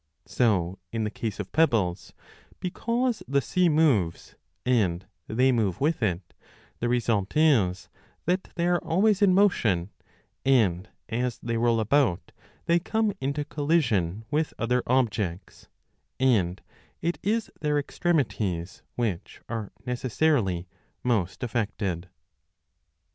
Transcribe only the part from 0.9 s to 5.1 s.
in the 853 a case of pebbles, because the sea moves and